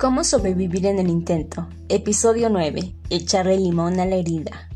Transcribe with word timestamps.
¿Cómo 0.00 0.24
sobrevivir 0.24 0.86
en 0.86 0.98
el 0.98 1.10
intento? 1.10 1.68
Episodio 1.90 2.48
9. 2.48 2.94
Echarle 3.10 3.58
limón 3.58 4.00
a 4.00 4.06
la 4.06 4.16
herida. 4.16 4.70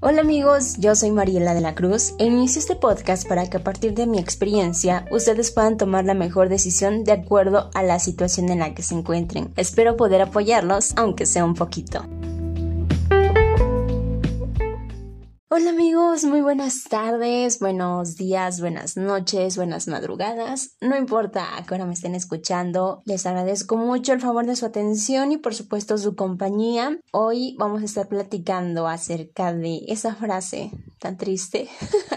Hola 0.00 0.20
amigos, 0.20 0.76
yo 0.76 0.94
soy 0.94 1.10
Mariela 1.10 1.54
de 1.54 1.62
la 1.62 1.74
Cruz 1.74 2.12
e 2.18 2.26
inicio 2.26 2.58
este 2.58 2.76
podcast 2.76 3.26
para 3.26 3.48
que 3.48 3.56
a 3.56 3.64
partir 3.64 3.94
de 3.94 4.06
mi 4.06 4.18
experiencia 4.18 5.06
ustedes 5.10 5.52
puedan 5.52 5.78
tomar 5.78 6.04
la 6.04 6.12
mejor 6.12 6.50
decisión 6.50 7.02
de 7.02 7.12
acuerdo 7.12 7.70
a 7.72 7.82
la 7.82 7.98
situación 7.98 8.50
en 8.50 8.58
la 8.58 8.74
que 8.74 8.82
se 8.82 8.94
encuentren. 8.94 9.54
Espero 9.56 9.96
poder 9.96 10.20
apoyarlos, 10.20 10.92
aunque 10.96 11.24
sea 11.24 11.46
un 11.46 11.54
poquito. 11.54 12.04
Hola 15.54 15.68
amigos, 15.68 16.24
muy 16.24 16.40
buenas 16.40 16.84
tardes, 16.84 17.58
buenos 17.58 18.16
días, 18.16 18.58
buenas 18.58 18.96
noches, 18.96 19.58
buenas 19.58 19.86
madrugadas. 19.86 20.78
No 20.80 20.96
importa 20.96 21.58
a 21.58 21.66
qué 21.66 21.74
hora 21.74 21.84
me 21.84 21.92
estén 21.92 22.14
escuchando, 22.14 23.02
les 23.04 23.26
agradezco 23.26 23.76
mucho 23.76 24.14
el 24.14 24.22
favor 24.22 24.46
de 24.46 24.56
su 24.56 24.64
atención 24.64 25.30
y 25.30 25.36
por 25.36 25.54
supuesto 25.54 25.98
su 25.98 26.16
compañía. 26.16 26.98
Hoy 27.12 27.54
vamos 27.58 27.82
a 27.82 27.84
estar 27.84 28.08
platicando 28.08 28.88
acerca 28.88 29.52
de 29.52 29.82
esa 29.88 30.14
frase 30.14 30.70
tan 30.98 31.18
triste 31.18 31.68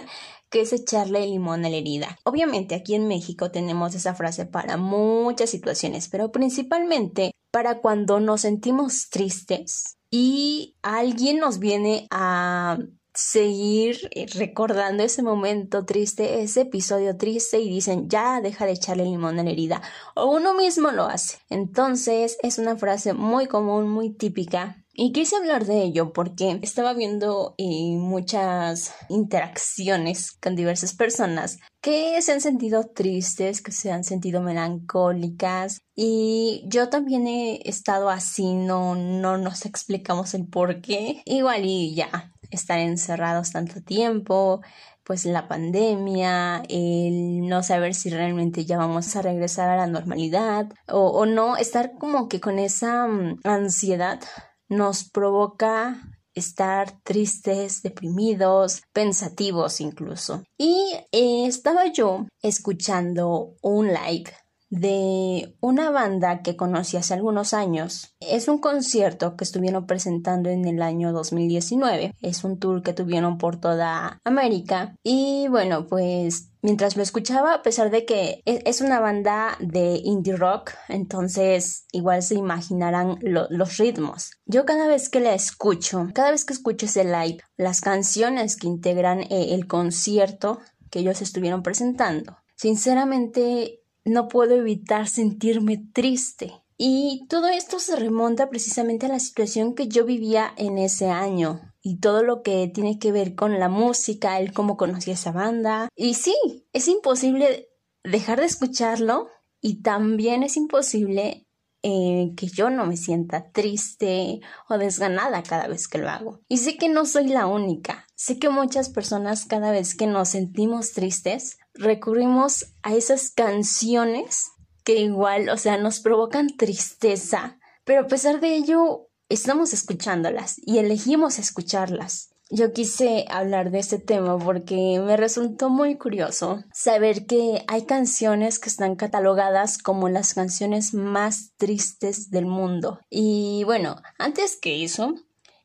que 0.50 0.62
es 0.62 0.72
echarle 0.72 1.28
limón 1.28 1.66
a 1.66 1.70
la 1.70 1.76
herida. 1.76 2.18
Obviamente 2.24 2.74
aquí 2.74 2.96
en 2.96 3.10
México 3.10 3.52
tenemos 3.52 3.96
esa 3.96 4.16
frase 4.16 4.46
para 4.46 4.78
muchas 4.78 5.50
situaciones, 5.50 6.08
pero 6.08 6.32
principalmente 6.32 7.34
para 7.52 7.82
cuando 7.82 8.22
nos 8.22 8.40
sentimos 8.40 9.10
tristes 9.10 9.98
y 10.10 10.78
alguien 10.82 11.40
nos 11.40 11.60
viene 11.60 12.08
a 12.12 12.78
seguir 13.16 14.10
eh, 14.12 14.28
recordando 14.36 15.04
ese 15.04 15.24
momento 15.24 15.86
triste, 15.86 16.42
ese 16.44 16.62
episodio 16.62 17.18
triste 17.18 17.60
y 17.60 17.70
dicen 17.70 18.10
ya 18.10 18.42
deja 18.42 18.66
de 18.66 18.74
echarle 18.74 19.06
limón 19.06 19.40
a 19.40 19.44
la 19.44 19.52
herida 19.52 19.82
o 20.16 20.28
uno 20.28 20.54
mismo 20.54 20.92
lo 20.92 21.06
hace. 21.06 21.40
Entonces 21.50 22.38
es 22.44 22.58
una 22.58 22.76
frase 22.76 23.14
muy 23.14 23.48
común, 23.48 23.90
muy 23.90 24.12
típica 24.12 24.86
y 24.98 25.12
quise 25.12 25.36
hablar 25.36 25.66
de 25.66 25.84
ello 25.84 26.14
porque 26.14 26.58
estaba 26.62 26.94
viendo 26.94 27.54
eh, 27.58 27.98
muchas 27.98 28.94
interacciones 29.10 30.32
con 30.32 30.56
diversas 30.56 30.94
personas 30.94 31.60
que 31.82 32.22
se 32.22 32.32
han 32.32 32.40
sentido 32.40 32.88
tristes, 32.88 33.62
que 33.62 33.74
se 33.74 33.92
han 33.92 34.06
sentido 34.06 34.42
melancólicas 34.42 35.82
y 35.96 36.64
yo 36.68 36.88
también 36.88 37.28
he 37.28 37.62
estado 37.68 38.10
así, 38.10 38.54
no, 38.54 38.96
no 38.96 39.38
nos 39.38 39.66
explicamos 39.66 40.34
el 40.34 40.48
por 40.48 40.82
qué. 40.82 41.22
Igual 41.26 41.66
y 41.66 41.94
ya, 41.94 42.34
estar 42.56 42.80
encerrados 42.80 43.52
tanto 43.52 43.82
tiempo, 43.82 44.62
pues 45.04 45.26
la 45.26 45.48
pandemia, 45.48 46.64
el 46.68 47.48
no 47.48 47.62
saber 47.62 47.94
si 47.94 48.10
realmente 48.10 48.66
ya 48.66 48.78
vamos 48.78 49.16
a 49.16 49.22
regresar 49.22 49.70
a 49.70 49.78
la 49.78 49.88
normalidad 49.88 50.72
o, 50.88 51.26
no, 51.28 51.58
estar 51.58 51.94
como 52.00 52.28
que 52.28 52.42
con 52.42 52.58
esa 52.58 53.08
mm, 53.08 53.42
ansiedad 53.44 54.20
nos 54.68 55.04
provoca 55.04 56.02
estar 56.34 57.00
tristes, 57.04 57.82
deprimidos, 57.84 58.82
pensativos 58.94 59.80
incluso. 59.80 60.44
Y 60.58 60.96
eh, 61.12 61.46
estaba 61.46 61.86
yo 61.92 62.28
escuchando 62.42 63.54
un 63.62 63.88
live 63.88 64.34
de 64.76 65.56
una 65.62 65.90
banda 65.90 66.42
que 66.42 66.56
conocí 66.56 66.98
hace 66.98 67.14
algunos 67.14 67.54
años. 67.54 68.16
Es 68.20 68.48
un 68.48 68.58
concierto 68.58 69.36
que 69.36 69.44
estuvieron 69.44 69.86
presentando 69.88 70.50
en 70.50 70.66
el 70.66 70.82
año 70.82 71.14
2019. 71.14 72.14
Es 72.22 72.44
un 72.44 72.60
tour 72.60 72.84
que 72.84 72.94
tuvieron 72.94 73.38
por 73.38 73.60
toda 73.60 74.20
América. 74.24 74.96
Y 75.04 75.48
bueno, 75.50 75.88
pues 75.88 76.50
mientras 76.62 76.98
lo 76.98 77.04
escuchaba, 77.04 77.54
a 77.54 77.62
pesar 77.62 77.90
de 77.90 78.06
que 78.06 78.42
e-, 78.46 78.64
es 78.66 78.82
una 78.82 79.00
banda 79.00 79.56
de 79.60 80.02
indie 80.04 80.36
rock, 80.36 80.72
entonces 80.90 81.86
igual 81.92 82.22
se 82.22 82.36
imaginarán 82.36 83.18
los 83.22 83.78
ritmos. 83.78 84.32
Yo 84.46 84.66
cada 84.66 84.88
vez 84.88 85.10
que 85.10 85.22
la 85.22 85.34
escucho, 85.34 86.08
cada 86.14 86.32
vez 86.32 86.44
que 86.44 86.54
escucho 86.54 86.86
ese 86.86 87.06
live, 87.06 87.38
las 87.56 87.80
canciones 87.80 88.58
que 88.58 88.68
integran 88.68 89.22
eh, 89.22 89.54
el 89.54 89.68
concierto 89.68 90.60
que 90.90 91.00
ellos 91.00 91.22
estuvieron 91.22 91.64
presentando, 91.64 92.38
sinceramente 92.56 93.82
no 94.06 94.28
puedo 94.28 94.56
evitar 94.56 95.08
sentirme 95.08 95.84
triste. 95.94 96.54
Y 96.78 97.26
todo 97.30 97.48
esto 97.48 97.80
se 97.80 97.96
remonta 97.96 98.50
precisamente 98.50 99.06
a 99.06 99.10
la 99.10 99.20
situación 99.20 99.76
que 99.76 99.88
yo 99.88 100.06
vivía 100.06 100.54
en 100.58 100.78
ese 100.78 101.10
año 101.10 101.62
y 101.82 102.00
todo 102.00 102.24
lo 102.24 102.42
que 102.42 102.68
tiene 102.68 103.00
que 103.00 103.12
ver 103.12 103.36
con 103.36 103.60
la 103.60 103.70
música, 103.70 104.40
el 104.40 104.54
cómo 104.54 104.76
conocí 104.76 105.12
esa 105.12 105.32
banda. 105.32 105.90
Y 105.96 106.16
sí, 106.16 106.36
es 106.74 106.88
imposible 106.88 107.70
dejar 108.04 108.40
de 108.40 108.46
escucharlo 108.46 109.30
y 109.62 109.82
también 109.82 110.44
es 110.44 110.58
imposible 110.58 111.48
eh, 111.82 112.34
que 112.36 112.48
yo 112.48 112.70
no 112.70 112.86
me 112.86 112.98
sienta 112.98 113.52
triste 113.52 114.42
o 114.68 114.78
desganada 114.78 115.44
cada 115.44 115.68
vez 115.68 115.88
que 115.88 116.00
lo 116.00 116.10
hago. 116.10 116.42
Y 116.48 116.58
sé 116.58 116.78
que 116.78 116.90
no 116.90 117.06
soy 117.06 117.28
la 117.28 117.46
única. 117.46 118.05
Sé 118.16 118.40
que 118.40 118.50
muchas 118.50 118.90
personas 118.90 119.46
cada 119.46 119.72
vez 119.72 119.94
que 119.94 120.08
nos 120.08 120.30
sentimos 120.30 120.94
tristes 120.94 121.58
recurrimos 121.74 122.68
a 122.82 122.96
esas 122.96 123.30
canciones 123.30 124.52
que 124.86 125.00
igual, 125.00 125.50
o 125.50 125.58
sea, 125.58 125.78
nos 125.78 126.00
provocan 126.00 126.56
tristeza, 126.56 127.60
pero 127.84 128.02
a 128.02 128.08
pesar 128.08 128.40
de 128.40 128.56
ello, 128.56 129.10
estamos 129.28 129.74
escuchándolas 129.74 130.56
y 130.66 130.78
elegimos 130.78 131.40
escucharlas. 131.40 132.30
Yo 132.52 132.74
quise 132.74 133.26
hablar 133.30 133.72
de 133.72 133.80
este 133.80 133.98
tema 133.98 134.38
porque 134.38 135.02
me 135.04 135.18
resultó 135.18 135.70
muy 135.70 135.98
curioso 135.98 136.64
saber 136.72 137.26
que 137.26 137.64
hay 137.68 137.86
canciones 137.86 138.60
que 138.60 138.70
están 138.70 138.96
catalogadas 138.96 139.80
como 139.80 140.10
las 140.10 140.36
canciones 140.36 140.94
más 140.94 141.54
tristes 141.58 142.30
del 142.30 142.46
mundo. 142.46 143.00
Y 143.10 143.64
bueno, 143.66 143.96
antes 144.20 144.58
que 144.58 144.84
eso, 144.84 145.16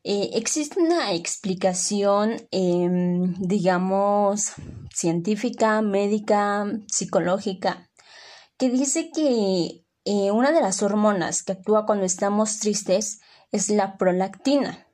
eh, 0.03 0.31
existe 0.35 0.81
una 0.81 1.13
explicación, 1.13 2.37
em, 2.51 3.35
digamos, 3.39 4.53
científica, 4.95 5.83
médica, 5.83 6.67
psicológica, 6.89 7.91
que 8.57 8.71
dice 8.71 9.11
que 9.11 9.85
eh, 10.05 10.31
una 10.31 10.53
de 10.53 10.63
las 10.63 10.83
hormonas 10.83 11.43
que 11.43 11.53
actúa 11.53 11.87
cuando 11.87 12.07
estamos 12.07 12.59
tristes 12.59 13.21
es 13.53 13.69
la 13.69 13.99
prolactina. 13.99 14.87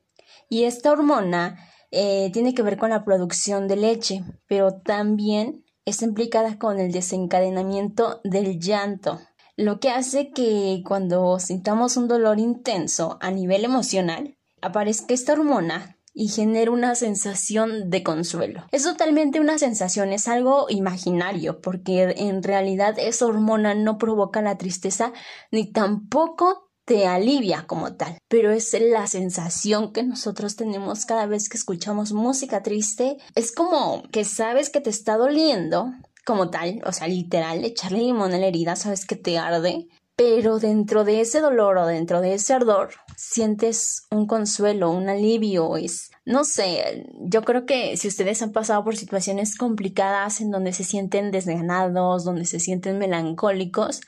Y 0.48 0.64
esta 0.64 0.92
hormona 0.92 1.58
eh, 1.90 2.30
tiene 2.32 2.54
que 2.54 2.62
ver 2.62 2.76
con 2.76 2.90
la 2.90 3.04
producción 3.04 3.68
de 3.68 3.76
leche, 3.76 4.24
pero 4.48 4.80
también 4.80 5.64
está 5.84 6.04
implicada 6.04 6.58
con 6.58 6.80
el 6.80 6.90
desencadenamiento 6.90 8.20
del 8.24 8.58
llanto, 8.58 9.20
lo 9.56 9.80
que 9.80 9.90
hace 9.90 10.30
que 10.30 10.82
cuando 10.86 11.38
sintamos 11.38 11.96
un 11.96 12.08
dolor 12.08 12.38
intenso 12.38 13.18
a 13.20 13.30
nivel 13.30 13.64
emocional, 13.64 14.36
aparezca 14.66 15.14
esta 15.14 15.32
hormona 15.32 15.96
y 16.18 16.28
genera 16.28 16.70
una 16.70 16.94
sensación 16.94 17.90
de 17.90 18.02
consuelo. 18.02 18.64
Es 18.72 18.84
totalmente 18.84 19.38
una 19.38 19.58
sensación, 19.58 20.12
es 20.12 20.28
algo 20.28 20.66
imaginario, 20.70 21.60
porque 21.60 22.14
en 22.16 22.42
realidad 22.42 22.98
esa 22.98 23.26
hormona 23.26 23.74
no 23.74 23.98
provoca 23.98 24.40
la 24.40 24.56
tristeza 24.56 25.12
ni 25.50 25.70
tampoco 25.70 26.70
te 26.86 27.06
alivia 27.06 27.66
como 27.66 27.96
tal, 27.96 28.16
pero 28.28 28.52
es 28.52 28.74
la 28.80 29.06
sensación 29.08 29.92
que 29.92 30.04
nosotros 30.04 30.56
tenemos 30.56 31.04
cada 31.04 31.26
vez 31.26 31.48
que 31.48 31.58
escuchamos 31.58 32.12
música 32.12 32.62
triste. 32.62 33.18
Es 33.34 33.52
como 33.52 34.04
que 34.10 34.24
sabes 34.24 34.70
que 34.70 34.80
te 34.80 34.90
está 34.90 35.16
doliendo 35.16 35.92
como 36.24 36.48
tal, 36.48 36.80
o 36.86 36.92
sea, 36.92 37.08
literal, 37.08 37.64
echarle 37.64 37.98
limón 37.98 38.32
a 38.32 38.38
la 38.38 38.46
herida, 38.46 38.74
sabes 38.74 39.04
que 39.04 39.16
te 39.16 39.36
arde, 39.36 39.88
pero 40.16 40.58
dentro 40.58 41.04
de 41.04 41.20
ese 41.20 41.40
dolor 41.40 41.76
o 41.76 41.86
dentro 41.86 42.22
de 42.22 42.34
ese 42.34 42.54
ardor 42.54 42.94
sientes 43.16 44.06
un 44.10 44.26
consuelo, 44.26 44.90
un 44.90 45.10
alivio, 45.10 45.76
es, 45.76 46.10
no 46.24 46.44
sé, 46.44 47.06
yo 47.20 47.42
creo 47.42 47.66
que 47.66 47.98
si 47.98 48.08
ustedes 48.08 48.40
han 48.40 48.52
pasado 48.52 48.82
por 48.82 48.96
situaciones 48.96 49.56
complicadas 49.56 50.40
en 50.40 50.50
donde 50.50 50.72
se 50.72 50.84
sienten 50.84 51.30
desganados, 51.30 52.24
donde 52.24 52.46
se 52.46 52.60
sienten 52.60 52.98
melancólicos, 52.98 54.00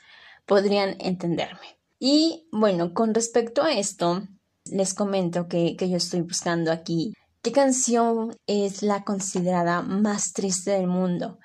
podrían 0.47 0.95
entenderme. 0.99 1.77
Y 1.99 2.47
bueno, 2.51 2.95
con 2.95 3.13
respecto 3.13 3.61
a 3.61 3.73
esto, 3.73 4.23
les 4.65 4.95
comento 4.95 5.47
que, 5.47 5.75
que 5.75 5.89
yo 5.89 5.97
estoy 5.97 6.21
buscando 6.21 6.71
aquí 6.71 7.13
qué 7.43 7.51
canción 7.51 8.35
es 8.47 8.81
la 8.81 9.03
considerada 9.03 9.83
más 9.83 10.33
triste 10.33 10.71
del 10.71 10.87
mundo. 10.87 11.37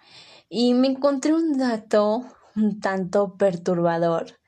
Y 0.49 0.73
me 0.73 0.89
encontré 0.89 1.35
un 1.35 1.59
dato 1.59 2.25
un 2.57 2.81
tanto 2.81 3.37
perturbador 3.37 4.39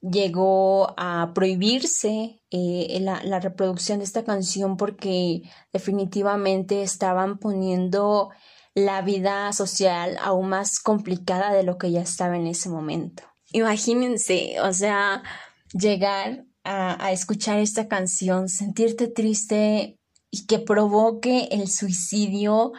llegó 0.00 0.94
a 0.96 1.30
prohibirse 1.32 2.37
eh, 2.50 2.98
la, 3.00 3.22
la, 3.24 3.40
reproducción 3.40 3.98
de 3.98 4.04
esta 4.04 4.24
canción 4.24 4.76
porque 4.76 5.42
definitivamente 5.72 6.82
estaban 6.82 7.38
poniendo 7.38 8.30
la 8.74 9.02
vida 9.02 9.52
social 9.52 10.16
aún 10.20 10.48
más 10.48 10.80
complicada 10.80 11.52
de 11.52 11.62
lo 11.62 11.78
que 11.78 11.90
ya 11.90 12.00
estaba 12.00 12.36
en 12.36 12.46
ese 12.46 12.68
momento. 12.68 13.22
Imagínense, 13.52 14.60
o 14.62 14.72
sea, 14.72 15.22
llegar 15.72 16.44
a, 16.64 17.04
a 17.04 17.12
escuchar 17.12 17.58
esta 17.58 17.88
canción, 17.88 18.48
sentirte 18.48 19.08
triste 19.08 19.98
y 20.30 20.46
que 20.46 20.58
provoque 20.58 21.48
el 21.50 21.68
suicidio, 21.68 22.72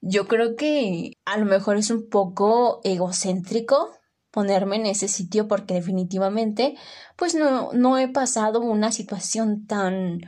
yo 0.00 0.26
creo 0.26 0.56
que 0.56 1.18
a 1.24 1.36
lo 1.38 1.44
mejor 1.44 1.76
es 1.76 1.90
un 1.90 2.08
poco 2.08 2.80
egocéntrico 2.84 3.90
ponerme 4.32 4.76
en 4.76 4.86
ese 4.86 5.06
sitio 5.06 5.46
porque 5.46 5.74
definitivamente 5.74 6.76
pues 7.16 7.36
no, 7.36 7.72
no 7.72 7.98
he 7.98 8.08
pasado 8.08 8.60
una 8.60 8.90
situación 8.90 9.66
tan 9.66 10.20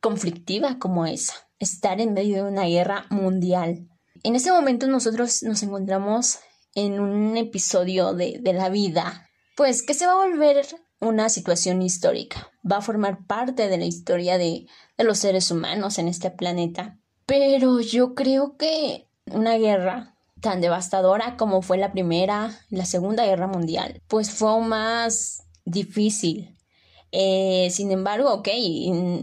conflictiva 0.00 0.78
como 0.78 1.04
esa, 1.04 1.34
estar 1.58 2.00
en 2.00 2.14
medio 2.14 2.36
de 2.36 2.50
una 2.50 2.64
guerra 2.64 3.04
mundial. 3.10 3.88
En 4.22 4.36
ese 4.36 4.50
momento 4.50 4.86
nosotros 4.86 5.42
nos 5.42 5.62
encontramos 5.62 6.38
en 6.74 7.00
un 7.00 7.36
episodio 7.36 8.14
de, 8.14 8.38
de 8.40 8.52
la 8.52 8.68
vida, 8.68 9.28
pues 9.56 9.82
que 9.82 9.94
se 9.94 10.06
va 10.06 10.12
a 10.12 10.26
volver 10.26 10.64
una 11.00 11.28
situación 11.28 11.82
histórica, 11.82 12.50
va 12.70 12.78
a 12.78 12.82
formar 12.82 13.26
parte 13.26 13.68
de 13.68 13.78
la 13.78 13.84
historia 13.84 14.38
de, 14.38 14.66
de 14.96 15.04
los 15.04 15.18
seres 15.18 15.50
humanos 15.50 15.98
en 15.98 16.08
este 16.08 16.30
planeta. 16.30 16.98
Pero 17.26 17.80
yo 17.80 18.14
creo 18.14 18.56
que 18.56 19.08
una 19.26 19.56
guerra 19.58 20.17
tan 20.40 20.60
devastadora 20.60 21.36
como 21.36 21.62
fue 21.62 21.78
la 21.78 21.92
primera, 21.92 22.58
la 22.70 22.84
segunda 22.84 23.24
guerra 23.24 23.46
mundial, 23.46 24.02
pues 24.08 24.30
fue 24.30 24.60
más 24.60 25.44
difícil. 25.64 26.56
Eh, 27.10 27.68
sin 27.70 27.90
embargo, 27.90 28.32
ok, 28.34 28.48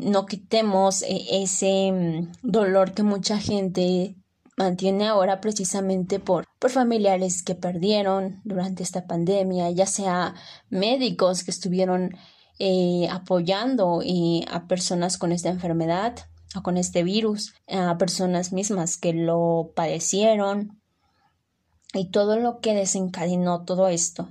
no 0.01 0.25
quitemos 0.25 1.03
eh, 1.03 1.43
ese 1.43 1.91
mm, 1.91 2.31
dolor 2.41 2.93
que 2.93 3.03
mucha 3.03 3.37
gente 3.39 4.15
mantiene 4.57 5.07
ahora 5.07 5.41
precisamente 5.41 6.19
por, 6.19 6.45
por 6.59 6.71
familiares 6.71 7.43
que 7.43 7.55
perdieron 7.55 8.41
durante 8.43 8.83
esta 8.83 9.05
pandemia, 9.05 9.69
ya 9.71 9.85
sea 9.85 10.33
médicos 10.69 11.43
que 11.43 11.51
estuvieron 11.51 12.15
eh, 12.57 13.07
apoyando 13.11 13.99
a 14.49 14.67
personas 14.67 15.17
con 15.17 15.31
esta 15.33 15.49
enfermedad 15.49 16.15
o 16.55 16.63
con 16.63 16.77
este 16.77 17.03
virus, 17.03 17.53
a 17.67 17.97
personas 17.97 18.53
mismas 18.53 18.97
que 18.97 19.11
lo 19.13 19.73
padecieron 19.75 20.81
y 21.99 22.09
todo 22.09 22.37
lo 22.37 22.59
que 22.59 22.73
desencadenó 22.73 23.65
todo 23.65 23.87
esto. 23.87 24.29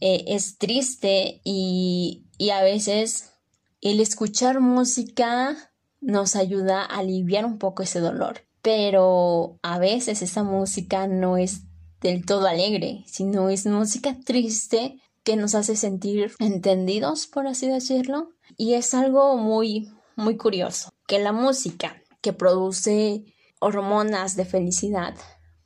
Eh, 0.00 0.24
es 0.28 0.58
triste 0.58 1.40
y, 1.44 2.24
y 2.38 2.50
a 2.50 2.62
veces 2.62 3.32
el 3.80 4.00
escuchar 4.00 4.60
música 4.60 5.56
nos 6.00 6.36
ayuda 6.36 6.82
a 6.82 6.98
aliviar 6.98 7.44
un 7.44 7.58
poco 7.58 7.82
ese 7.82 8.00
dolor 8.00 8.42
pero 8.62 9.58
a 9.62 9.78
veces 9.78 10.22
esa 10.22 10.44
música 10.44 11.08
no 11.08 11.36
es 11.36 11.64
del 12.00 12.24
todo 12.24 12.46
alegre, 12.46 13.04
sino 13.06 13.50
es 13.50 13.66
música 13.66 14.16
triste 14.24 15.00
que 15.24 15.36
nos 15.36 15.54
hace 15.54 15.76
sentir 15.76 16.32
entendidos, 16.38 17.26
por 17.26 17.46
así 17.46 17.68
decirlo. 17.68 18.30
Y 18.56 18.74
es 18.74 18.94
algo 18.94 19.36
muy, 19.36 19.92
muy 20.16 20.36
curioso, 20.36 20.90
que 21.06 21.18
la 21.18 21.32
música 21.32 22.02
que 22.20 22.32
produce 22.32 23.24
hormonas 23.60 24.36
de 24.36 24.44
felicidad, 24.44 25.14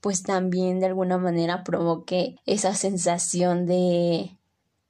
pues 0.06 0.22
también 0.22 0.78
de 0.78 0.86
alguna 0.86 1.18
manera 1.18 1.64
provoque 1.64 2.36
esa 2.46 2.76
sensación 2.76 3.66
de, 3.66 4.38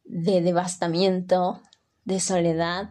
de 0.04 0.42
devastamiento, 0.42 1.62
de 2.04 2.20
soledad. 2.20 2.90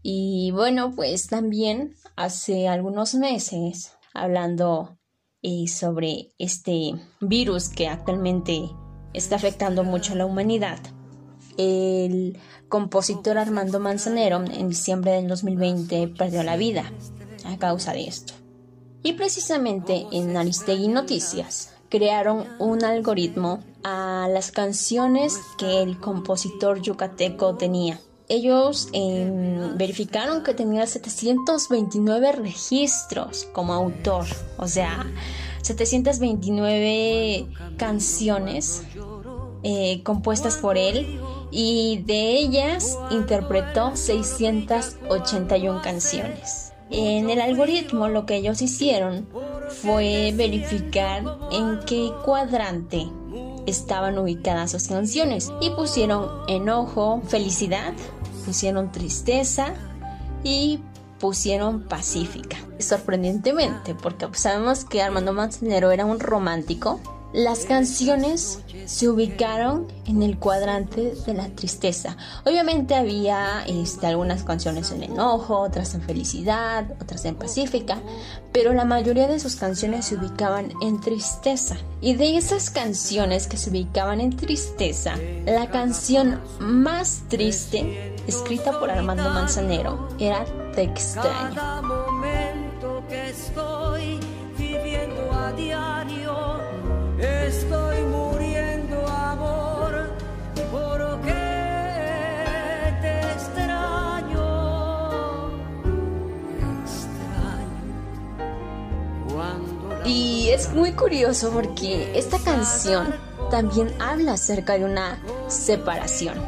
Y 0.00 0.52
bueno, 0.52 0.92
pues 0.94 1.26
también 1.26 1.96
hace 2.14 2.68
algunos 2.68 3.16
meses 3.16 3.94
hablando 4.14 4.96
eh, 5.42 5.66
sobre 5.66 6.28
este 6.38 6.92
virus 7.20 7.68
que 7.68 7.88
actualmente 7.88 8.70
está 9.12 9.34
afectando 9.34 9.82
mucho 9.82 10.12
a 10.12 10.16
la 10.18 10.26
humanidad. 10.26 10.78
El 11.58 12.38
compositor 12.68 13.38
Armando 13.38 13.80
Manzanero 13.80 14.44
en 14.44 14.68
diciembre 14.68 15.14
del 15.14 15.26
2020 15.26 16.14
perdió 16.16 16.44
la 16.44 16.56
vida 16.56 16.92
a 17.44 17.58
causa 17.58 17.92
de 17.92 18.06
esto. 18.06 18.45
Y 19.02 19.12
precisamente 19.12 20.06
en 20.12 20.36
Aristegui 20.36 20.88
Noticias 20.88 21.74
crearon 21.88 22.46
un 22.58 22.84
algoritmo 22.84 23.62
a 23.84 24.28
las 24.30 24.50
canciones 24.50 25.38
que 25.58 25.82
el 25.82 26.00
compositor 26.00 26.82
yucateco 26.82 27.54
tenía 27.56 28.00
ellos 28.28 28.88
em, 28.92 29.76
verificaron 29.76 30.42
que 30.42 30.52
tenía 30.54 30.86
729 30.86 32.32
registros 32.32 33.46
como 33.52 33.72
autor, 33.72 34.26
o 34.58 34.66
sea, 34.66 35.06
729 35.62 37.46
canciones 37.76 38.82
eh, 39.62 40.02
compuestas 40.02 40.56
por 40.56 40.76
él 40.76 41.20
y 41.52 42.02
de 42.04 42.36
ellas 42.36 42.98
interpretó 43.10 43.94
681 43.94 45.82
canciones. 45.82 46.65
En 46.90 47.30
el 47.30 47.40
algoritmo 47.40 48.08
lo 48.08 48.26
que 48.26 48.36
ellos 48.36 48.62
hicieron 48.62 49.26
fue 49.82 50.32
verificar 50.36 51.22
en 51.50 51.80
qué 51.84 52.12
cuadrante 52.24 53.08
estaban 53.66 54.18
ubicadas 54.18 54.70
sus 54.70 54.86
canciones 54.88 55.52
y 55.60 55.70
pusieron 55.70 56.28
enojo, 56.48 57.20
felicidad, 57.26 57.92
pusieron 58.44 58.92
tristeza 58.92 59.74
y 60.44 60.80
pusieron 61.18 61.82
pacífica. 61.82 62.56
Sorprendentemente, 62.78 63.94
porque 63.94 64.28
sabemos 64.32 64.84
que 64.84 65.02
Armando 65.02 65.32
Manzanero 65.32 65.90
era 65.90 66.04
un 66.04 66.20
romántico, 66.20 67.00
las 67.32 67.66
canciones 67.66 68.60
se 68.86 69.08
ubicaron 69.08 69.86
en 70.06 70.22
el 70.22 70.38
cuadrante 70.38 71.14
de 71.26 71.34
la 71.34 71.48
tristeza. 71.48 72.16
Obviamente 72.44 72.94
había 72.94 73.64
este, 73.66 74.06
algunas 74.06 74.44
canciones 74.44 74.90
en 74.92 75.02
enojo, 75.02 75.58
otras 75.58 75.94
en 75.94 76.02
felicidad, 76.02 76.86
otras 77.00 77.24
en 77.24 77.34
pacífica, 77.34 77.98
pero 78.52 78.72
la 78.72 78.84
mayoría 78.84 79.28
de 79.28 79.40
sus 79.40 79.56
canciones 79.56 80.06
se 80.06 80.16
ubicaban 80.16 80.72
en 80.80 81.00
tristeza. 81.00 81.76
Y 82.00 82.14
de 82.14 82.36
esas 82.36 82.70
canciones 82.70 83.46
que 83.48 83.56
se 83.56 83.70
ubicaban 83.70 84.20
en 84.20 84.36
tristeza, 84.36 85.16
la 85.44 85.70
canción 85.70 86.40
más 86.60 87.22
triste, 87.28 88.14
escrita 88.26 88.78
por 88.78 88.90
Armando 88.90 89.28
Manzanero, 89.30 90.08
era 90.18 90.44
Te 90.74 90.84
extraño. 90.84 92.05
Estoy 97.18 98.02
muriendo, 98.02 99.06
amor, 99.08 100.10
porque 100.70 101.32
te 103.00 103.20
extraño. 103.32 104.42
extraño. 109.24 110.02
Y 110.04 110.50
es 110.50 110.70
muy 110.74 110.92
curioso 110.92 111.50
porque 111.52 112.18
esta 112.18 112.38
canción 112.38 113.14
también 113.50 113.94
habla 113.98 114.34
acerca 114.34 114.76
de 114.76 114.84
una 114.84 115.18
separación. 115.48 116.38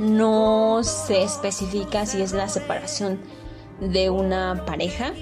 No 0.00 0.80
se 0.82 1.22
especifica 1.22 2.04
si 2.04 2.20
es 2.20 2.32
la 2.32 2.48
separación 2.48 3.20
de 3.80 4.10
una 4.10 4.64
pareja, 4.66 5.12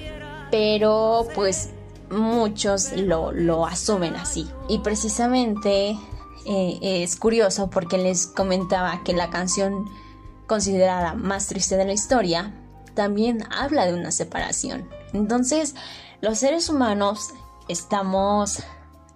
pero 0.50 1.26
pues 1.34 1.74
muchos 2.10 2.92
lo, 2.92 3.66
asumen 3.66 4.16
así. 4.16 4.48
Y 4.68 4.78
precisamente 4.78 5.98
eh, 6.46 6.78
es 6.82 7.16
curioso 7.16 7.70
porque 7.70 7.98
les 7.98 8.26
comentaba 8.26 9.02
que 9.04 9.12
la 9.12 9.30
canción 9.30 9.86
considerada 10.46 11.14
más 11.14 11.46
triste 11.46 11.76
de 11.76 11.84
la 11.84 11.92
historia 11.92 12.54
también 12.94 13.44
habla 13.52 13.86
de 13.86 13.94
una 13.94 14.10
separación. 14.10 14.88
Entonces, 15.12 15.74
los 16.20 16.38
seres 16.38 16.68
humanos 16.68 17.28
estamos 17.68 18.60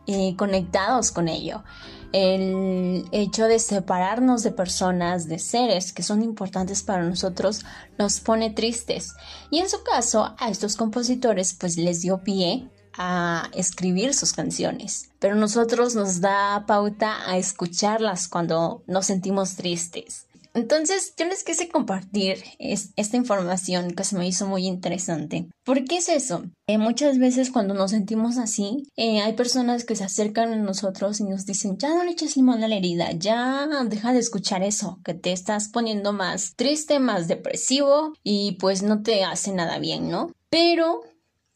eh, 0.07 0.37
conectados 0.37 1.11
con 1.11 1.29
ello. 1.29 1.65
El 2.13 3.09
hecho 3.11 3.47
de 3.47 3.59
separarnos 3.59 4.43
de 4.43 4.53
personas, 4.53 5.27
de 5.27 5.39
seres 5.39 5.93
que 5.93 6.03
son 6.03 6.23
importantes 6.23 6.83
para 6.83 7.03
nosotros, 7.03 7.65
nos 7.99 8.21
pone 8.21 8.51
tristes. 8.51 9.15
Y 9.51 9.61
en 9.61 9.69
su 9.71 9.83
caso, 9.83 10.35
a 10.39 10.51
estos 10.51 10.77
compositores 10.77 11.55
pues 11.55 11.79
les 11.79 12.03
dio 12.03 12.23
pie 12.23 12.71
a 12.97 13.51
escribir 13.55 14.15
sus 14.15 14.33
canciones, 14.33 15.11
pero 15.19 15.35
nosotros 15.35 15.95
nos 15.95 16.21
da 16.21 16.65
pauta 16.67 17.29
a 17.29 17.37
escucharlas 17.37 18.29
cuando 18.29 18.83
nos 18.87 19.07
sentimos 19.07 19.57
tristes. 19.57 20.27
Entonces 20.55 21.15
yo 21.17 21.25
les 21.27 21.45
quise 21.45 21.69
compartir 21.69 22.45
esta 22.59 23.17
información 23.17 23.93
que 23.93 24.05
se 24.05 24.17
me 24.17 24.27
hizo 24.27 24.47
muy 24.47 24.67
interesante. 24.67 25.47
¿Por 25.65 25.85
qué 25.85 25.97
es 25.97 26.09
eso? 26.09 26.45
Eh, 26.67 26.79
muchas 26.79 27.19
veces 27.19 27.51
cuando 27.51 27.75
nos 27.75 27.93
sentimos 27.93 28.37
así, 28.37 28.87
eh, 28.97 29.21
hay 29.21 29.33
personas 29.33 29.85
que 29.85 29.97
se 29.97 30.05
acercan 30.05 30.53
a 30.53 30.57
nosotros 30.57 31.21
y 31.21 31.25
nos 31.25 31.47
dicen, 31.47 31.79
ya 31.79 31.95
no 31.95 32.05
le 32.05 32.11
eches 32.11 32.37
limón 32.37 32.63
a 32.63 32.69
la 32.69 32.77
herida, 32.77 33.13
ya 33.13 33.67
deja 33.87 34.13
de 34.13 34.19
escuchar 34.19 34.63
eso, 34.63 34.99
que 35.05 35.15
te 35.15 35.33
estás 35.33 35.69
poniendo 35.69 36.13
más 36.13 36.55
triste, 36.55 36.99
más 36.99 37.29
depresivo 37.29 38.13
y 38.23 38.53
pues 38.61 38.83
no 38.83 39.03
te 39.03 39.25
hace 39.25 39.53
nada 39.53 39.79
bien, 39.79 40.11
¿no? 40.11 40.33
Pero 40.51 41.01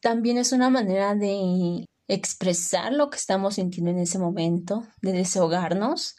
también 0.00 0.38
es 0.38 0.53
una 0.53 0.71
manera 0.71 1.15
de 1.15 1.87
expresar 2.09 2.93
lo 2.93 3.11
que 3.11 3.17
estamos 3.17 3.55
sintiendo 3.55 3.91
en 3.91 3.99
ese 3.99 4.19
momento, 4.19 4.85
de 5.03 5.12
desahogarnos. 5.12 6.17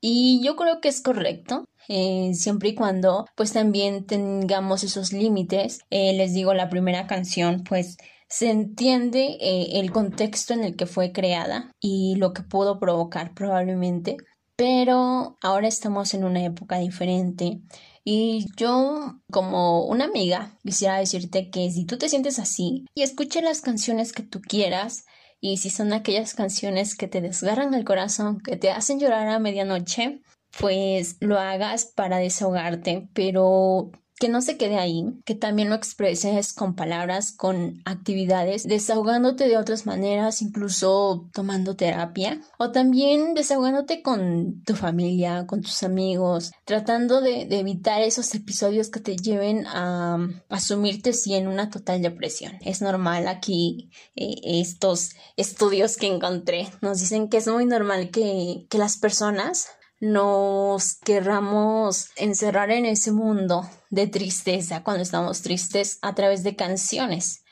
Y 0.00 0.42
yo 0.44 0.54
creo 0.56 0.80
que 0.80 0.88
es 0.88 1.00
correcto, 1.00 1.64
eh, 1.88 2.32
siempre 2.34 2.70
y 2.70 2.74
cuando 2.74 3.26
pues 3.36 3.52
también 3.52 4.06
tengamos 4.06 4.84
esos 4.84 5.12
límites. 5.12 5.80
Eh, 5.90 6.12
les 6.14 6.34
digo, 6.34 6.52
la 6.54 6.68
primera 6.68 7.06
canción 7.06 7.64
pues 7.64 7.96
se 8.28 8.50
entiende 8.50 9.38
eh, 9.40 9.80
el 9.80 9.92
contexto 9.92 10.54
en 10.54 10.64
el 10.64 10.76
que 10.76 10.86
fue 10.86 11.12
creada 11.12 11.70
y 11.80 12.16
lo 12.16 12.32
que 12.32 12.42
pudo 12.42 12.78
provocar 12.78 13.32
probablemente. 13.34 14.16
Pero 14.56 15.36
ahora 15.42 15.68
estamos 15.68 16.14
en 16.14 16.24
una 16.24 16.44
época 16.44 16.78
diferente. 16.78 17.60
Y 18.04 18.46
yo, 18.56 19.20
como 19.30 19.84
una 19.86 20.04
amiga, 20.04 20.58
quisiera 20.62 20.98
decirte 20.98 21.50
que 21.50 21.70
si 21.70 21.86
tú 21.86 21.98
te 21.98 22.08
sientes 22.08 22.38
así 22.38 22.84
y 22.94 23.02
escuche 23.02 23.42
las 23.42 23.62
canciones 23.62 24.12
que 24.12 24.22
tú 24.22 24.40
quieras, 24.40 25.04
y 25.40 25.58
si 25.58 25.68
son 25.68 25.92
aquellas 25.92 26.32
canciones 26.32 26.96
que 26.96 27.06
te 27.06 27.20
desgarran 27.20 27.74
el 27.74 27.84
corazón, 27.84 28.40
que 28.40 28.56
te 28.56 28.70
hacen 28.70 28.98
llorar 28.98 29.28
a 29.28 29.38
medianoche, 29.38 30.22
pues 30.58 31.16
lo 31.20 31.38
hagas 31.38 31.84
para 31.84 32.16
desahogarte, 32.16 33.08
pero 33.12 33.90
que 34.18 34.28
no 34.28 34.42
se 34.42 34.56
quede 34.56 34.78
ahí, 34.78 35.04
que 35.24 35.34
también 35.34 35.68
lo 35.68 35.74
expreses 35.74 36.52
con 36.52 36.74
palabras, 36.74 37.32
con 37.32 37.82
actividades, 37.84 38.64
desahogándote 38.64 39.48
de 39.48 39.56
otras 39.56 39.86
maneras, 39.86 40.40
incluso 40.40 41.28
tomando 41.32 41.74
terapia, 41.76 42.40
o 42.58 42.70
también 42.70 43.34
desahogándote 43.34 44.02
con 44.02 44.62
tu 44.62 44.76
familia, 44.76 45.46
con 45.46 45.62
tus 45.62 45.82
amigos, 45.82 46.52
tratando 46.64 47.20
de, 47.20 47.42
evitar 47.50 48.02
esos 48.02 48.34
episodios 48.34 48.88
que 48.90 49.00
te 49.00 49.16
lleven 49.16 49.66
a, 49.66 50.18
asumirte 50.48 51.12
si 51.12 51.34
en 51.34 51.48
una 51.48 51.70
total 51.70 52.02
depresión. 52.02 52.52
Es 52.60 52.82
normal 52.82 53.26
aquí 53.26 53.90
eh, 54.14 54.36
estos 54.44 55.10
estudios 55.36 55.96
que 55.96 56.06
encontré 56.06 56.68
nos 56.80 57.00
dicen 57.00 57.28
que 57.28 57.38
es 57.38 57.48
muy 57.48 57.66
normal 57.66 58.10
que, 58.10 58.66
que 58.68 58.78
las 58.78 58.96
personas 58.96 59.68
nos 60.04 60.96
querramos 60.96 62.10
encerrar 62.16 62.70
en 62.70 62.84
ese 62.84 63.10
mundo 63.10 63.68
de 63.88 64.06
tristeza 64.06 64.82
cuando 64.82 65.02
estamos 65.02 65.40
tristes 65.40 65.98
a 66.02 66.14
través 66.14 66.42
de 66.42 66.56
canciones. 66.56 67.42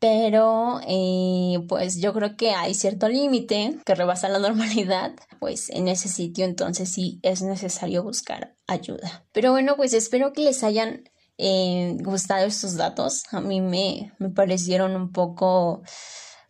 Pero 0.00 0.80
eh, 0.88 1.64
pues 1.68 2.00
yo 2.00 2.12
creo 2.12 2.36
que 2.36 2.50
hay 2.50 2.74
cierto 2.74 3.08
límite 3.08 3.78
que 3.86 3.94
rebasa 3.94 4.28
la 4.28 4.38
normalidad, 4.40 5.14
pues 5.38 5.70
en 5.70 5.86
ese 5.86 6.08
sitio 6.08 6.44
entonces 6.44 6.92
sí 6.92 7.20
es 7.22 7.42
necesario 7.42 8.02
buscar 8.02 8.56
ayuda. 8.66 9.24
Pero 9.32 9.52
bueno, 9.52 9.76
pues 9.76 9.94
espero 9.94 10.32
que 10.32 10.42
les 10.42 10.64
hayan 10.64 11.08
eh, 11.38 11.96
gustado 12.00 12.44
estos 12.44 12.74
datos. 12.74 13.22
A 13.30 13.40
mí 13.40 13.60
me, 13.60 14.12
me 14.18 14.30
parecieron 14.30 14.96
un 14.96 15.12
poco 15.12 15.82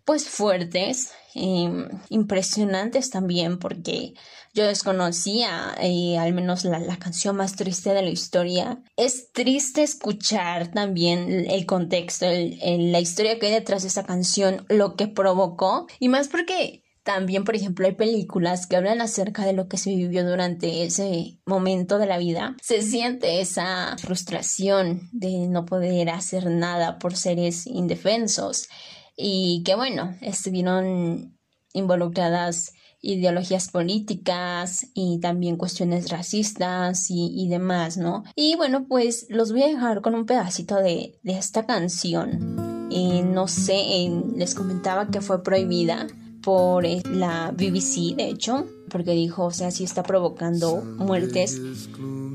pues 0.05 0.29
fuertes, 0.29 1.11
eh, 1.35 1.89
impresionantes 2.11 3.11
también 3.11 3.59
porque 3.59 4.15
yo 4.53 4.67
desconocía 4.67 5.75
eh, 5.81 6.17
al 6.19 6.33
menos 6.33 6.65
la, 6.65 6.99
canción 6.99 7.37
más 7.37 7.57
triste 7.57 7.93
de 7.93 8.03
la 8.03 8.11
historia. 8.11 8.83
Es 8.97 9.33
triste 9.33 9.83
escuchar 9.83 10.69
también 10.69 11.47
el 11.51 11.67
contexto, 11.67 12.27
la 12.27 13.01
historia 13.01 13.39
que 13.39 13.47
hay 13.47 13.53
detrás 13.53 13.83
de 13.83 13.89
esa 13.89 14.05
canción, 14.05 14.65
lo 14.69 14.95
que 14.95 15.09
provocó 15.09 15.87
y 15.99 16.09
más 16.09 16.29
porque 16.29 16.85
también, 17.03 17.45
por 17.45 17.55
ejemplo, 17.55 17.87
hay 17.87 17.93
películas 17.93 18.67
que 18.67 18.77
hablan 18.77 19.03
acerca 19.03 19.45
de 19.45 19.53
lo 19.53 19.69
que 19.69 19.77
se 19.77 19.91
vivió 19.91 20.25
durante 20.25 20.85
ese 20.85 21.39
momento 21.45 21.99
de 21.99 22.07
la 22.07 22.17
vida. 22.17 22.57
Se 22.63 22.81
siente 22.81 23.43
esa 23.43 23.97
frustración 23.99 25.11
de 25.13 25.49
no 25.49 25.67
poder 25.67 26.09
hacer 26.09 26.47
nada 26.47 26.99
por 26.99 27.15
seres 27.15 27.67
indefensos 27.67 28.69
y 29.17 29.63
que 29.65 29.75
bueno, 29.75 30.15
estuvieron 30.21 31.39
involucradas 31.73 32.73
ideologías 33.05 33.69
políticas 33.69 34.87
y 34.95 35.21
también 35.21 35.57
cuestiones 35.57 36.09
racistas 36.09 37.07
y, 37.11 37.49
demás, 37.49 37.99
¿no? 37.99 38.25
Y 38.35 38.57
bueno, 38.57 38.87
pues 38.89 39.27
los 39.29 39.53
voy 39.53 39.63
a 39.63 39.69
dejar 39.69 40.01
con 40.01 40.15
un 40.15 40.25
pedacito 40.25 40.77
de, 40.77 41.19
esta 41.25 41.67
canción. 41.67 42.89
Eh, 42.91 43.23
no 43.23 43.47
sé, 43.47 44.11
les 44.37 44.55
comentaba 44.55 45.09
que 45.09 45.21
fue 45.21 45.43
prohibida 45.43 46.07
por 46.45 46.85
eh, 46.85 47.03
la 47.11 47.51
BBC, 47.53 48.15
de 48.17 48.29
hecho, 48.29 48.67
porque 48.91 49.13
dijo, 49.13 49.47
o 49.47 49.51
sea, 49.51 49.71
si 49.71 49.85
está 49.85 50.03
provocando 50.03 50.77
muertes, 50.77 51.61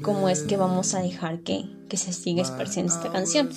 ¿cómo 0.02 0.30
es 0.30 0.44
que 0.44 0.58
vamos 0.58 0.96
a 0.96 1.02
dejar 1.02 1.42
que, 1.42 1.66
que 1.88 1.98
se 1.98 2.12
siga 2.12 2.42
esparciendo 2.42 2.94
esta 2.94 3.12
canción? 3.12 3.50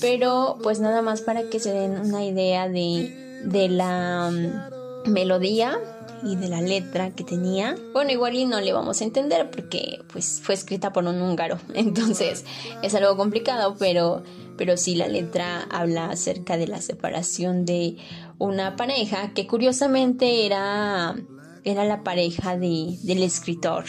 Pero 0.00 0.58
pues 0.62 0.80
nada 0.80 1.02
más 1.02 1.20
para 1.20 1.50
que 1.50 1.60
se 1.60 1.72
den 1.72 1.98
una 2.00 2.24
idea 2.24 2.68
de, 2.68 3.42
de 3.44 3.68
la 3.68 4.30
mm, 4.30 5.10
melodía 5.10 5.78
y 6.22 6.36
de 6.36 6.48
la 6.48 6.60
letra 6.60 7.10
que 7.10 7.24
tenía. 7.24 7.76
Bueno, 7.92 8.10
igual 8.10 8.34
y 8.34 8.44
no 8.44 8.60
le 8.60 8.72
vamos 8.72 9.00
a 9.00 9.04
entender 9.04 9.50
porque 9.50 10.00
pues 10.12 10.40
fue 10.42 10.54
escrita 10.54 10.92
por 10.92 11.04
un 11.04 11.20
húngaro, 11.20 11.58
entonces 11.74 12.44
es 12.82 12.94
algo 12.94 13.16
complicado, 13.16 13.76
pero 13.78 14.22
pero 14.58 14.76
sí 14.76 14.96
la 14.96 15.08
letra 15.08 15.62
habla 15.70 16.10
acerca 16.10 16.58
de 16.58 16.66
la 16.66 16.82
separación 16.82 17.64
de 17.64 17.96
una 18.36 18.76
pareja 18.76 19.32
que 19.32 19.46
curiosamente 19.46 20.44
era 20.44 21.16
era 21.64 21.84
la 21.84 22.02
pareja 22.02 22.56
de, 22.56 22.98
del 23.02 23.22
escritor. 23.22 23.84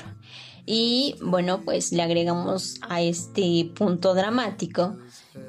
Y 0.65 1.15
bueno, 1.21 1.61
pues 1.63 1.91
le 1.91 2.03
agregamos 2.03 2.75
a 2.87 3.01
este 3.01 3.71
punto 3.75 4.13
dramático 4.13 4.97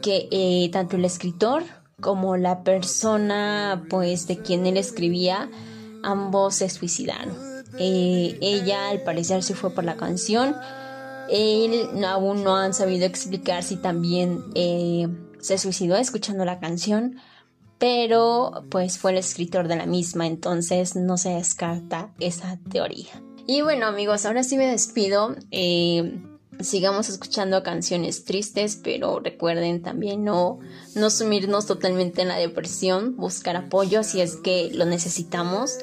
que 0.01 0.29
eh, 0.31 0.71
tanto 0.73 0.97
el 0.97 1.05
escritor 1.05 1.63
como 2.01 2.37
la 2.37 2.63
persona 2.63 3.85
pues 3.91 4.27
de 4.27 4.39
quien 4.39 4.67
él 4.67 4.77
escribía 4.77 5.51
ambos 6.03 6.55
se 6.55 6.71
suicidaron. 6.71 7.37
Eh, 7.79 8.39
ella 8.41 8.89
al 8.89 9.03
parecer 9.03 9.43
se 9.43 9.55
fue 9.55 9.71
por 9.71 9.85
la 9.85 9.97
canción. 9.97 10.57
Él 11.31 12.05
aún 12.05 12.43
no 12.43 12.57
han 12.57 12.75
sabido 12.75 13.07
explicar 13.07 13.63
si 13.63 13.77
también 13.77 14.45
eh, 14.55 15.09
se 15.41 15.59
suicidó 15.59 15.97
escuchando 15.97 16.45
la 16.45 16.61
canción, 16.61 17.17
pero 17.79 18.65
pues 18.71 18.99
fue 18.99 19.13
el 19.13 19.19
escritor 19.19 19.69
de 19.69 19.77
la 19.77 19.87
misma, 19.87 20.27
entonces 20.27 20.97
no 20.97 21.17
se 21.17 21.31
descarta 21.31 22.13
esa 22.19 22.59
teoría. 22.71 23.23
Y 23.47 23.63
bueno 23.63 23.87
amigos, 23.87 24.27
ahora 24.27 24.43
sí 24.43 24.57
me 24.57 24.67
despido. 24.67 25.35
Eh, 25.51 26.21
sigamos 26.61 27.09
escuchando 27.09 27.63
canciones 27.63 28.25
tristes, 28.25 28.79
pero 28.83 29.21
recuerden 29.21 29.83
también 29.83 30.25
no, 30.25 30.59
no 30.95 31.11
sumirnos 31.11 31.67
totalmente 31.67 32.23
en 32.23 32.29
la 32.29 32.37
depresión, 32.37 33.17
buscar 33.17 33.57
apoyo 33.57 34.03
si 34.03 34.21
es 34.21 34.37
que 34.37 34.71
lo 34.73 34.85
necesitamos. 34.85 35.79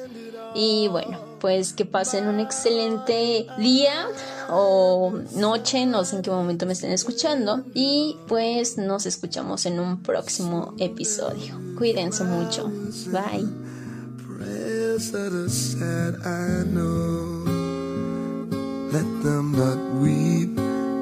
Y 0.54 0.88
bueno, 0.88 1.20
pues 1.40 1.72
que 1.72 1.84
pasen 1.84 2.26
un 2.26 2.40
excelente 2.40 3.46
día 3.58 4.08
o 4.48 5.12
noche, 5.34 5.86
no 5.86 6.04
sé 6.04 6.16
en 6.16 6.22
qué 6.22 6.30
momento 6.30 6.66
me 6.66 6.72
estén 6.72 6.92
escuchando. 6.92 7.64
Y 7.74 8.18
pues 8.26 8.78
nos 8.78 9.06
escuchamos 9.06 9.66
en 9.66 9.80
un 9.80 10.02
próximo 10.02 10.74
episodio. 10.78 11.60
Cuídense 11.76 12.24
mucho. 12.24 12.70
Bye. 13.12 13.46
Let 18.90 19.04
them 19.22 19.52
not 19.52 19.76
weep, 20.00 20.56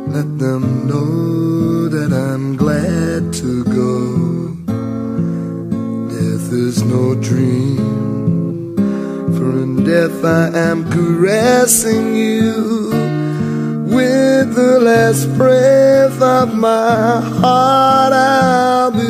let 0.09 0.39
them 0.41 0.89
know 0.89 1.89
that 1.89 2.13
I'm 2.13 2.57
glad 2.57 3.33
to 3.35 3.63
go. 3.63 4.57
Death 6.09 6.53
is 6.53 6.83
no 6.83 7.15
dream, 7.15 8.75
for 9.37 9.63
in 9.63 9.85
death 9.85 10.25
I 10.25 10.49
am 10.59 10.91
caressing 10.91 12.17
you. 12.17 12.96
The 14.57 14.81
last 14.81 15.37
breath 15.37 16.23
of 16.23 16.55
my 16.55 17.21
heart, 17.21 18.13
I'll 18.15 18.91
be. 18.91 19.06